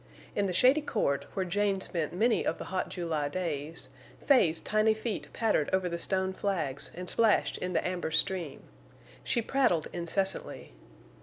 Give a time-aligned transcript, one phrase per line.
[0.35, 3.89] In the shady court, where Jane spent many of the hot July days,
[4.19, 8.63] Fay's tiny feet pattered over the stone flags and splashed in the amber stream.
[9.23, 10.73] She prattled incessantly.